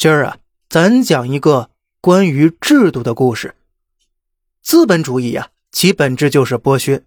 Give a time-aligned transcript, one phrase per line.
[0.00, 0.36] 今儿啊，
[0.70, 1.68] 咱讲一个
[2.00, 3.54] 关于制度的故事。
[4.62, 7.00] 资本主义呀，其本质就是剥削；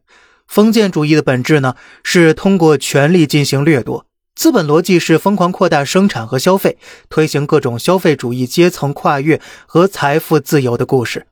[0.47, 4.06] 封建主义的本质呢，是通过权力进行掠夺。
[4.36, 6.78] 资本逻辑是疯狂扩大生产和消费，
[7.10, 11.25] 推行各种消费主义、阶层跨越和财富自由的故事。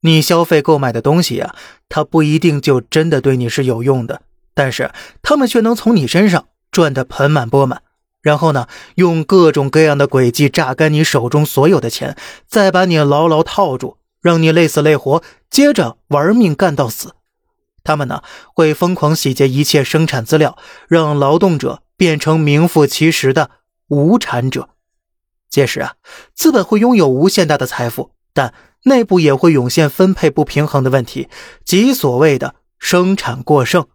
[0.00, 1.54] 你消费购买的东西呀，
[1.90, 4.22] 它不一定就真的对你是有用的，
[4.54, 4.90] 但是
[5.20, 7.82] 他们却能从你身上赚得盆满钵满。
[8.22, 12.16] 然后呢，用各种各样的诡计榨干你手中所有的钱，
[12.46, 17.14] 再把你牢牢套住，让你累死累活，接着玩命干到死。
[17.84, 18.22] 他们呢，
[18.54, 23.50] 会疯狂洗劫一切生产资料，让劳动者变成名副其实的
[23.88, 24.68] 无产者。
[25.50, 25.94] 届时啊，
[26.32, 31.28] 资本会拥有无限大的财富，但内部也会涌现分配不平衡的问题，
[31.64, 33.88] 即所谓的生产过剩。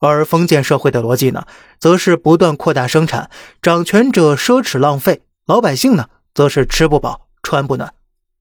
[0.00, 1.46] 而封建社会的逻辑呢，
[1.78, 3.30] 则是不断扩大生产，
[3.62, 7.92] 掌权者奢侈浪费，老百姓呢，则是吃不饱穿不暖。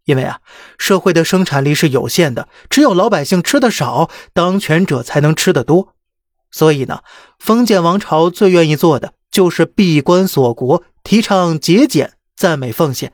[0.05, 0.39] 因为啊，
[0.79, 5.93] 社会的生产力是有限的，只有老百姓吃的少，当权者才能吃得多。
[6.49, 7.01] 所以呢，
[7.37, 13.13] 封建王朝最愿意做的就是闭关锁国，提倡节俭，赞美奉献，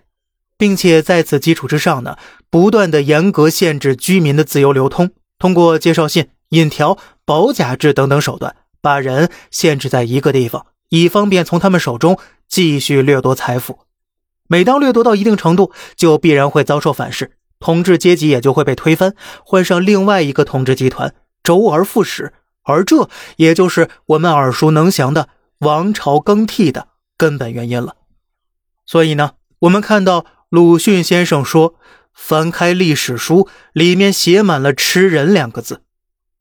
[0.57, 2.17] 并且在此基础之上呢，
[2.49, 6.29] 不断的严格限制居民的自由流通，通过介绍信。
[6.49, 13.79] 引条、保甲制等等手段，把人限制在一个地方，以方便从他们手中继续掠夺财富。
[14.47, 22.33] 每当掠夺到一定程度，就必然会遭受反噬，统治阶级也就会被推翻，换上另外一个统治集团，周而复始。
[22.63, 25.29] 而这也就是我们耳熟能详的
[25.59, 27.95] 王朝更替的根本原因了。
[28.85, 31.75] 所以呢，我们看到鲁迅先生说
[32.13, 35.81] ：“翻开历史书，里面写满了‘吃人’两个字。”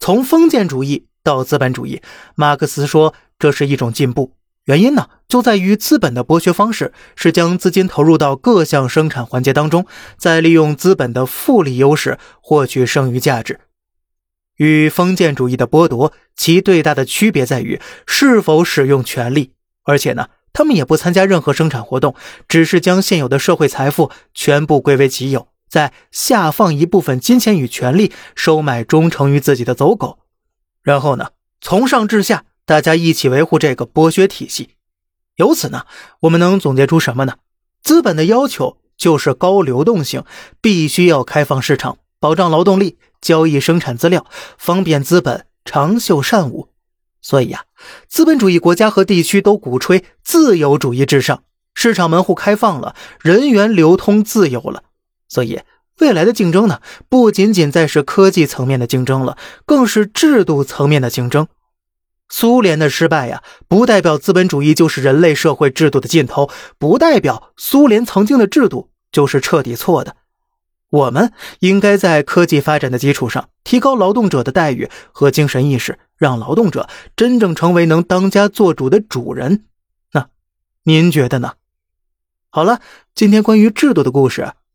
[0.05, 2.03] 从封建主义到资本主义，
[2.35, 4.35] 马克思说这是一种进步。
[4.67, 9.87] 原因呢，就在于资本的剥削方式是将资金投入到各项生产环节当中，
[10.19, 13.61] 再利用资本的复利优势获取剩余价值。
[14.59, 19.53] 与封建主义的剥夺，其最大的区别在于是否使用权力，
[19.85, 22.15] 而且呢，他们也不参加任何生产活动，
[22.47, 25.49] 只是将现有的社会财富全部归为己有。
[25.75, 30.21] 再下放一部分金钱与权力，收买忠诚于自己的走狗，
[30.85, 31.31] 然后呢，
[31.61, 34.69] 从上至下，大家一起维护这个剥削体系。
[35.35, 35.87] 由此呢，
[36.21, 37.39] 我们能总结出什么呢？
[37.83, 40.23] 资本的要求就是高流动性，
[40.61, 44.25] 必须要开放市场，保障劳动力，交易生产资料，
[44.57, 46.69] 方便资本长袖善舞。
[47.21, 47.65] 所以呀，
[48.07, 51.43] 资本主义国家和地区都鼓吹自由主义至上，
[51.75, 54.85] 市场门户开放了，人员流通自由了。
[55.35, 55.63] 所以，
[55.99, 59.37] 未来的竞争呢，不仅仅在是科技层面的竞争了，
[59.67, 61.49] 更是制度层面的竞争。
[62.29, 70.15] 苏联的失败呀，不代表资本主义就是人类社会制度的尽头，不代表苏联曾经的制度就是彻底错的。
[70.91, 79.65] 我们应该在科技发展的基础上，提高劳动者的待遇和精神意识，让劳动者真正成为能当家做主的主人。
[80.13, 80.29] 那，
[80.85, 81.55] 您觉得呢？
[82.51, 82.81] 好了，
[83.17, 84.53] 今天关于制度的故事。